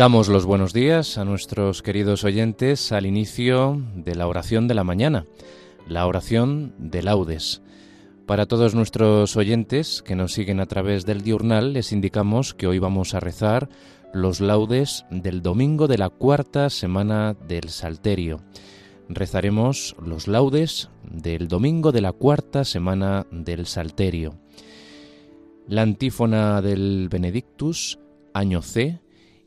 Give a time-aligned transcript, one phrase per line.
[0.00, 4.82] Damos los buenos días a nuestros queridos oyentes al inicio de la oración de la
[4.82, 5.26] mañana,
[5.86, 7.60] la oración de laudes.
[8.24, 12.78] Para todos nuestros oyentes que nos siguen a través del diurnal, les indicamos que hoy
[12.78, 13.68] vamos a rezar
[14.14, 18.40] los laudes del domingo de la cuarta semana del Salterio.
[19.10, 24.40] Rezaremos los laudes del domingo de la cuarta semana del Salterio.
[25.68, 27.98] La antífona del Benedictus,
[28.32, 28.98] año C,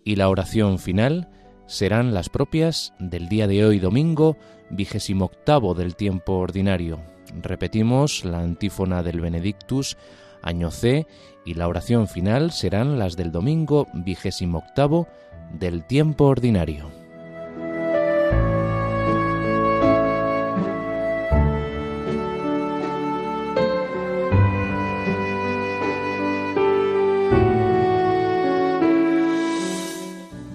[0.04, 1.30] y la oración final
[1.66, 4.38] serán las propias del día de hoy, domingo,
[4.70, 7.00] vigésimo octavo del tiempo ordinario.
[7.42, 9.98] Repetimos la antífona del Benedictus,
[10.42, 11.08] año C,
[11.46, 15.08] y la oración final serán las del domingo vigésimo octavo
[15.52, 17.03] del tiempo ordinario.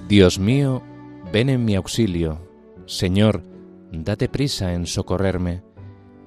[0.09, 0.83] Dios mío,
[1.35, 2.41] ven en mi auxilio.
[2.87, 3.43] Señor,
[3.93, 5.63] date prisa en socorrerme.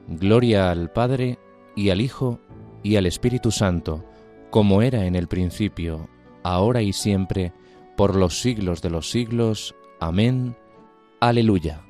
[0.07, 1.39] Gloria al Padre,
[1.75, 2.39] y al Hijo,
[2.83, 4.05] y al Espíritu Santo,
[4.51, 6.09] como era en el principio,
[6.43, 7.53] ahora y siempre,
[7.97, 9.73] por los siglos de los siglos.
[9.99, 10.55] Amén.
[11.19, 11.81] Aleluya.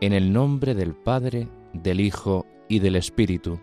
[0.00, 3.60] En el nombre del Padre, del Hijo y del Espíritu,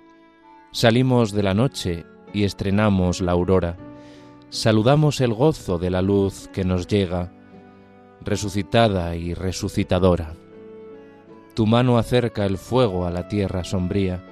[0.71, 3.88] salimos de la noche y estrenamos la aurora
[4.49, 7.31] saludamos el gozo de la luz que nos llega,
[8.21, 10.33] resucitada y resucitadora.
[11.53, 14.23] Tu mano acerca el fuego a la tierra sombría,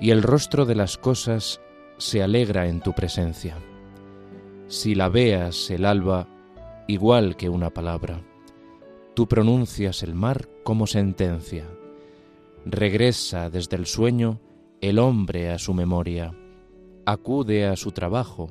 [0.00, 1.60] y el rostro de las cosas
[1.98, 3.56] se alegra en tu presencia.
[4.68, 6.28] Si la veas el alba,
[6.86, 8.22] igual que una palabra,
[9.14, 11.64] tú pronuncias el mar como sentencia.
[12.64, 14.40] Regresa desde el sueño
[14.80, 16.32] el hombre a su memoria,
[17.04, 18.50] acude a su trabajo,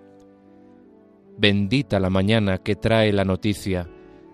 [1.41, 3.89] Bendita la mañana que trae la noticia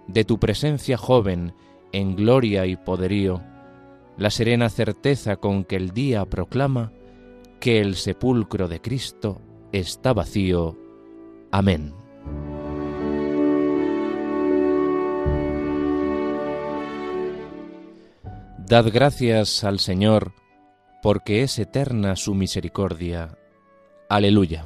[0.08, 1.54] de tu presencia joven
[1.94, 3.42] en gloria y poderío,
[4.18, 6.92] la serena certeza con que el día proclama
[7.62, 9.42] que el sepulcro de Cristo
[9.72, 10.78] está vacío.
[11.50, 11.94] Amén.
[18.68, 20.34] Dad gracias al Señor,
[21.02, 23.38] porque es eterna su misericordia.
[24.10, 24.66] Aleluya.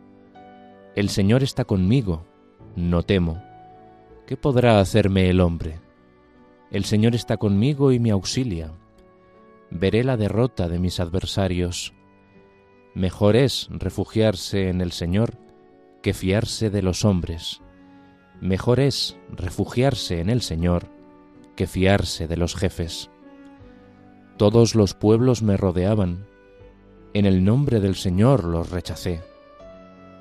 [0.93, 2.25] El Señor está conmigo,
[2.75, 3.41] no temo.
[4.27, 5.79] ¿Qué podrá hacerme el hombre?
[6.69, 8.73] El Señor está conmigo y me auxilia.
[9.69, 11.93] Veré la derrota de mis adversarios.
[12.93, 15.37] Mejor es refugiarse en el Señor
[16.01, 17.61] que fiarse de los hombres.
[18.41, 20.89] Mejor es refugiarse en el Señor
[21.55, 23.09] que fiarse de los jefes.
[24.35, 26.27] Todos los pueblos me rodeaban,
[27.13, 29.30] en el nombre del Señor los rechacé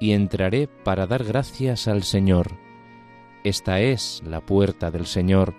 [0.00, 2.52] y entraré para dar gracias al Señor.
[3.44, 5.54] Esta es la puerta del Señor.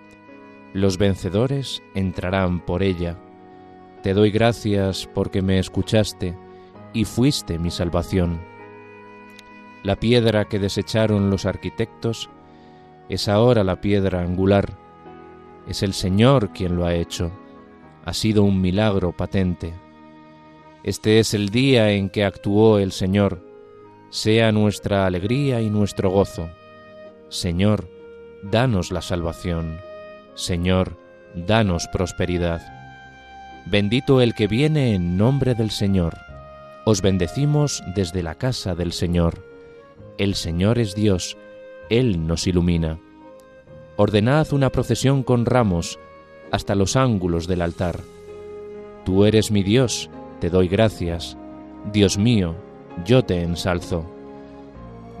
[0.72, 3.18] Los vencedores entrarán por ella.
[4.02, 6.36] Te doy gracias porque me escuchaste
[6.92, 8.40] y fuiste mi salvación.
[9.82, 12.30] La piedra que desecharon los arquitectos
[13.08, 14.76] es ahora la piedra angular.
[15.66, 17.32] Es el Señor quien lo ha hecho.
[18.04, 19.74] Ha sido un milagro patente.
[20.84, 23.49] Este es el día en que actuó el Señor.
[24.10, 26.50] Sea nuestra alegría y nuestro gozo.
[27.28, 27.88] Señor,
[28.42, 29.78] danos la salvación.
[30.34, 30.96] Señor,
[31.34, 32.60] danos prosperidad.
[33.66, 36.16] Bendito el que viene en nombre del Señor.
[36.84, 39.44] Os bendecimos desde la casa del Señor.
[40.18, 41.36] El Señor es Dios,
[41.88, 42.98] Él nos ilumina.
[43.96, 46.00] Ordenad una procesión con ramos
[46.50, 48.00] hasta los ángulos del altar.
[49.04, 50.10] Tú eres mi Dios,
[50.40, 51.36] te doy gracias.
[51.92, 52.56] Dios mío,
[53.04, 54.04] yo te ensalzo.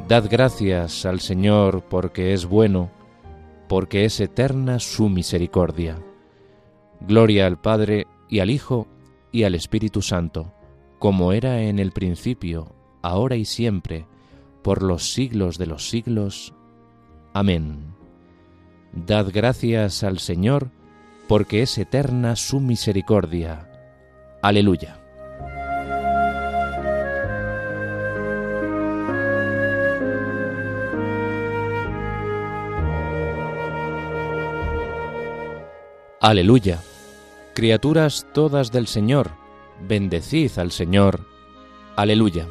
[0.08, 2.90] Dad gracias al Señor porque es bueno,
[3.68, 5.98] porque es eterna su misericordia.
[7.00, 8.86] Gloria al Padre y al Hijo
[9.32, 10.52] y al Espíritu Santo,
[10.98, 14.06] como era en el principio, ahora y siempre,
[14.62, 16.52] por los siglos de los siglos.
[17.32, 17.94] Amén.
[18.92, 20.70] Dad gracias al Señor,
[21.28, 23.70] porque es eterna su misericordia.
[24.42, 24.99] Aleluya.
[36.22, 36.82] Aleluya.
[37.54, 39.30] Criaturas todas del Señor,
[39.88, 41.20] bendecid al Señor.
[41.96, 42.46] Aleluya.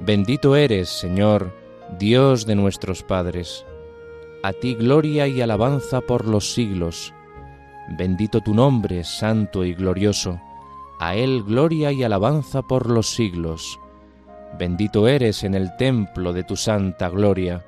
[0.00, 1.52] Bendito eres, Señor,
[1.98, 3.66] Dios de nuestros padres.
[4.42, 7.12] A ti gloria y alabanza por los siglos.
[7.98, 10.40] Bendito tu nombre, santo y glorioso.
[11.00, 13.78] A él gloria y alabanza por los siglos.
[14.58, 17.62] Bendito eres en el templo de tu santa gloria.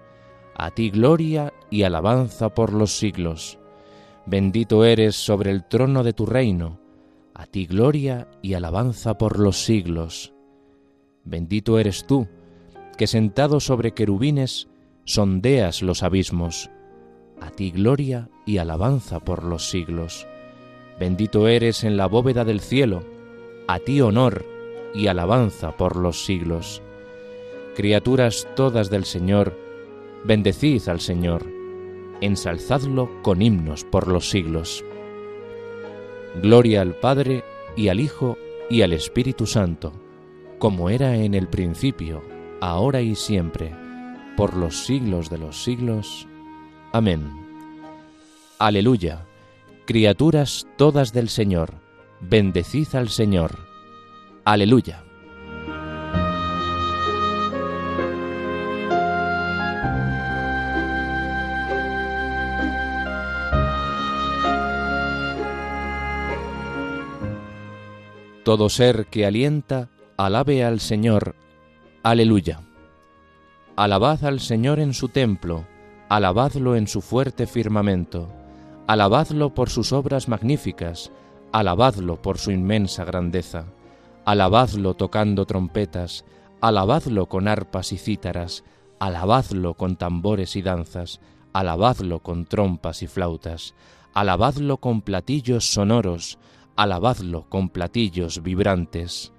[0.56, 3.58] A ti gloria y alabanza por los siglos.
[4.26, 6.80] Bendito eres sobre el trono de tu reino.
[7.34, 10.32] A ti gloria y alabanza por los siglos.
[11.24, 12.26] Bendito eres tú,
[12.96, 14.68] que sentado sobre querubines
[15.04, 16.70] sondeas los abismos.
[17.40, 20.26] A ti gloria y alabanza por los siglos.
[20.98, 23.04] Bendito eres en la bóveda del cielo.
[23.66, 24.46] A ti honor
[24.94, 26.80] y alabanza por los siglos.
[27.74, 29.58] Criaturas todas del Señor,
[30.24, 31.44] bendecid al Señor,
[32.24, 34.84] ensalzadlo con himnos por los siglos.
[36.42, 37.44] Gloria al Padre
[37.76, 38.36] y al Hijo
[38.70, 39.92] y al Espíritu Santo
[40.64, 42.22] como era en el principio,
[42.62, 43.70] ahora y siempre,
[44.34, 46.26] por los siglos de los siglos.
[46.92, 47.30] Amén.
[48.58, 49.26] Aleluya.
[49.84, 51.74] Criaturas todas del Señor,
[52.20, 53.58] bendecid al Señor.
[54.46, 55.03] Aleluya.
[68.44, 69.88] Todo ser que alienta,
[70.18, 71.34] Alabe al Señor.
[72.02, 72.60] Aleluya.
[73.74, 75.64] Alabad al Señor en su templo,
[76.10, 78.28] alabadlo en su fuerte firmamento,
[78.86, 81.10] alabadlo por sus obras magníficas,
[81.52, 83.64] alabadlo por su inmensa grandeza,
[84.26, 86.26] alabadlo tocando trompetas,
[86.60, 88.62] alabadlo con arpas y cítaras,
[88.98, 91.18] alabadlo con tambores y danzas,
[91.54, 93.74] alabadlo con trompas y flautas,
[94.12, 96.38] alabadlo con platillos sonoros,
[96.76, 99.34] alabadlo con platillos vibrantes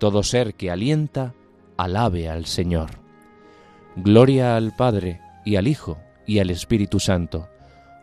[0.00, 1.34] todo ser que alienta,
[1.76, 2.90] alabe al Señor.
[3.96, 7.50] Gloria al Padre, y al Hijo, y al Espíritu Santo,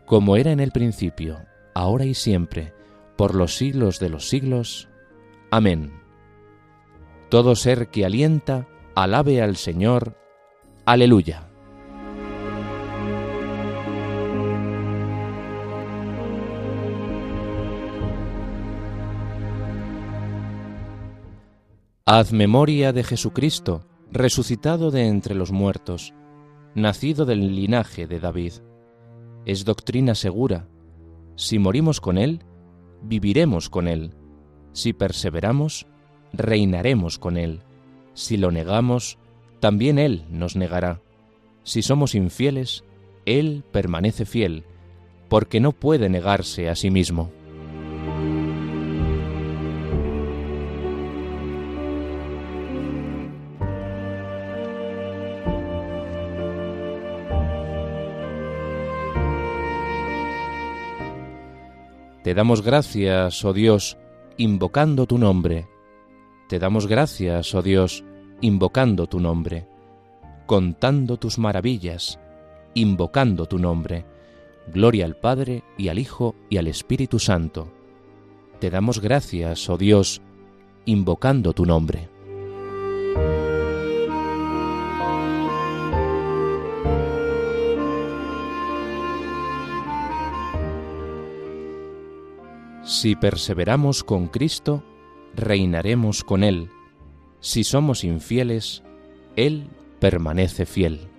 [0.05, 1.39] como era en el principio,
[1.73, 2.71] ahora y siempre,
[3.17, 4.89] por los siglos de los siglos.
[5.49, 5.91] Amén.
[7.29, 10.15] Todo ser que alienta, alabe al Señor.
[10.85, 11.46] Aleluya.
[22.09, 23.83] Haz memoria de Jesucristo,
[24.13, 26.13] resucitado de entre los muertos,
[26.73, 28.53] nacido del linaje de David.
[29.45, 30.69] Es doctrina segura.
[31.35, 32.45] Si morimos con Él,
[33.01, 34.13] viviremos con Él.
[34.71, 35.85] Si perseveramos,
[36.31, 37.59] reinaremos con Él.
[38.13, 39.17] Si lo negamos,
[39.59, 41.01] también Él nos negará.
[41.63, 42.85] Si somos infieles,
[43.25, 44.63] Él permanece fiel,
[45.27, 47.31] porque no puede negarse a sí mismo.
[62.27, 63.98] Te damos gracias, oh Dios,
[64.36, 65.65] invocando tu nombre.
[66.50, 68.03] Te damos gracias, oh Dios,
[68.41, 69.65] invocando tu nombre,
[70.46, 72.19] contando tus maravillas,
[72.74, 74.03] invocando tu nombre,
[74.74, 77.72] Gloria al Padre y al Hijo y al Espíritu Santo.
[78.60, 80.22] Te damos gracias, oh Dios,
[80.84, 82.10] invocando tu nombre.
[92.88, 94.82] Si perseveramos con Cristo,
[95.36, 96.70] reinaremos con Él.
[97.41, 98.82] Si somos infieles,
[99.36, 99.67] Él
[100.00, 101.10] permanece fiel.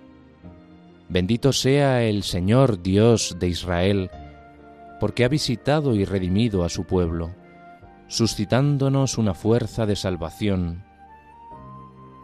[1.09, 4.09] Bendito sea el Señor Dios de Israel,
[4.99, 7.35] porque ha visitado y redimido a su pueblo,
[8.07, 10.83] suscitándonos una fuerza de salvación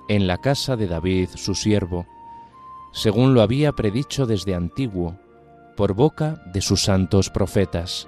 [0.10, 2.08] en la casa de David, su siervo,
[2.94, 5.20] según lo había predicho desde antiguo,
[5.78, 8.08] por boca de sus santos profetas.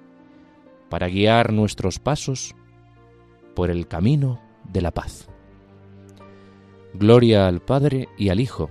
[0.91, 2.53] para guiar nuestros pasos
[3.55, 5.29] por el camino de la paz.
[6.93, 8.69] Gloria al Padre y al Hijo,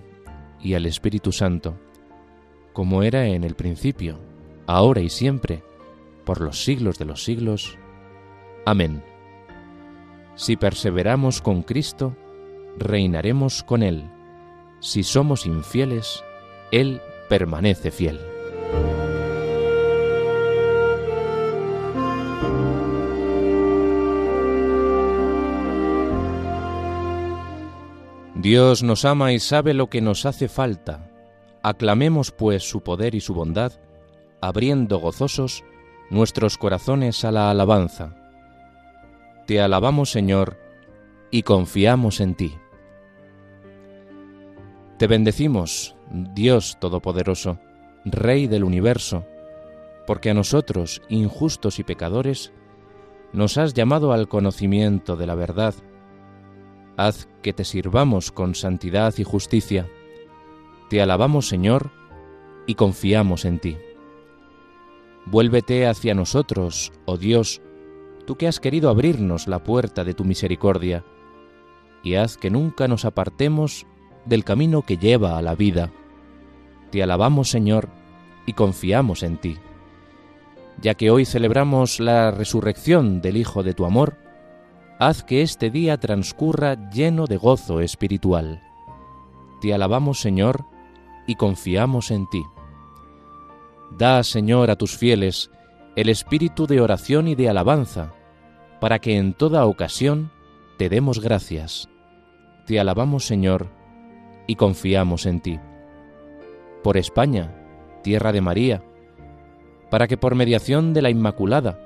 [0.60, 1.78] y al Espíritu Santo,
[2.74, 4.18] como era en el principio,
[4.66, 5.64] ahora y siempre,
[6.26, 7.78] por los siglos de los siglos.
[8.66, 9.02] Amén.
[10.34, 12.14] Si perseveramos con Cristo,
[12.78, 14.04] reinaremos con Él.
[14.80, 16.22] Si somos infieles,
[16.70, 17.00] Él
[17.30, 18.29] permanece fiel.
[28.42, 31.10] Dios nos ama y sabe lo que nos hace falta.
[31.62, 33.72] Aclamemos pues su poder y su bondad,
[34.40, 35.62] abriendo gozosos
[36.08, 38.16] nuestros corazones a la alabanza.
[39.46, 40.56] Te alabamos, Señor,
[41.30, 42.54] y confiamos en ti.
[44.96, 47.58] Te bendecimos, Dios Todopoderoso,
[48.06, 49.26] Rey del universo,
[50.06, 52.54] porque a nosotros, injustos y pecadores,
[53.34, 55.74] nos has llamado al conocimiento de la verdad
[57.06, 59.88] haz que te sirvamos con santidad y justicia.
[60.88, 61.90] Te alabamos, Señor,
[62.66, 63.76] y confiamos en ti.
[65.26, 67.62] Vuélvete hacia nosotros, oh Dios,
[68.26, 71.04] tú que has querido abrirnos la puerta de tu misericordia,
[72.02, 73.86] y haz que nunca nos apartemos
[74.24, 75.92] del camino que lleva a la vida.
[76.90, 77.88] Te alabamos, Señor,
[78.46, 79.58] y confiamos en ti.
[80.80, 84.16] Ya que hoy celebramos la resurrección del Hijo de tu amor,
[85.00, 88.62] haz que este día transcurra lleno de gozo espiritual.
[89.62, 90.66] Te alabamos, Señor,
[91.26, 92.42] y confiamos en ti.
[93.96, 95.50] Da, Señor, a tus fieles
[95.96, 98.12] el espíritu de oración y de alabanza,
[98.78, 100.30] para que en toda ocasión
[100.76, 101.88] te demos gracias.
[102.66, 103.68] Te alabamos, Señor,
[104.46, 105.58] y confiamos en ti.
[106.82, 107.54] Por España,
[108.02, 108.82] tierra de María,
[109.90, 111.80] para que por mediación de la Inmaculada,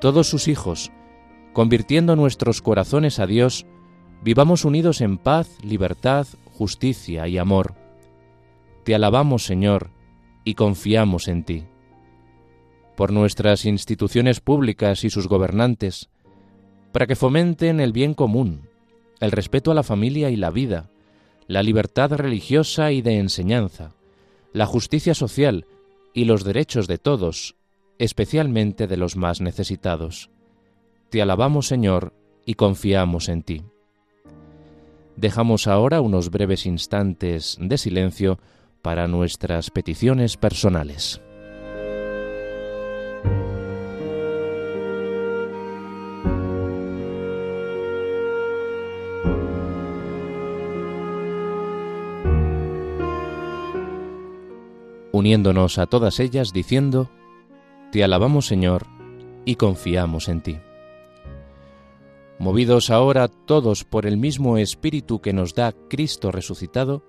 [0.00, 0.90] todos sus hijos,
[1.52, 3.66] convirtiendo nuestros corazones a Dios,
[4.22, 7.74] vivamos unidos en paz, libertad, justicia y amor.
[8.84, 9.90] Te alabamos, Señor,
[10.44, 11.64] y confiamos en ti.
[12.96, 16.10] Por nuestras instituciones públicas y sus gobernantes,
[16.92, 18.68] para que fomenten el bien común,
[19.20, 20.90] el respeto a la familia y la vida,
[21.46, 23.94] la libertad religiosa y de enseñanza,
[24.52, 25.66] la justicia social
[26.14, 27.56] y los derechos de todos,
[27.98, 30.30] especialmente de los más necesitados
[31.10, 32.14] te alabamos, Señor,
[32.46, 33.62] y confiamos en ti.
[35.16, 38.38] Dejamos ahora unos breves instantes de silencio
[38.80, 41.20] para nuestras peticiones personales.
[55.12, 57.10] uniéndonos a todas ellas diciendo,
[57.92, 58.86] Te alabamos Señor
[59.44, 60.58] y confiamos en ti.
[62.40, 67.04] Movidos ahora todos por el mismo Espíritu que nos da Cristo resucitado,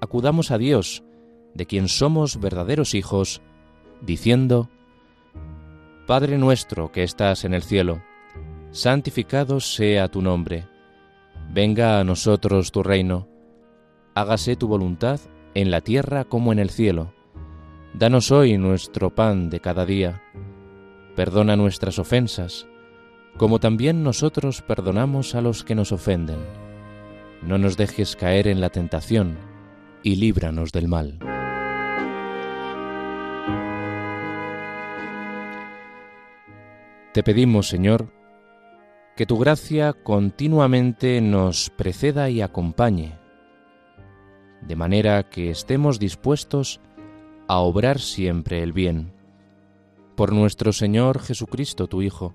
[0.00, 1.04] acudamos a Dios,
[1.54, 3.42] de quien somos verdaderos hijos,
[4.00, 4.68] diciendo,
[6.08, 8.02] Padre nuestro que estás en el cielo,
[8.72, 10.66] santificado sea tu nombre,
[11.52, 13.28] venga a nosotros tu reino,
[14.16, 15.20] hágase tu voluntad
[15.54, 17.14] en la tierra como en el cielo.
[17.94, 20.20] Danos hoy nuestro pan de cada día,
[21.14, 22.66] perdona nuestras ofensas,
[23.36, 26.38] como también nosotros perdonamos a los que nos ofenden.
[27.42, 29.38] No nos dejes caer en la tentación,
[30.02, 31.18] y líbranos del mal.
[37.12, 38.12] Te pedimos, Señor,
[39.16, 43.18] que tu gracia continuamente nos preceda y acompañe,
[44.62, 46.80] de manera que estemos dispuestos
[47.48, 49.12] a obrar siempre el bien.
[50.14, 52.34] Por nuestro Señor Jesucristo, tu Hijo,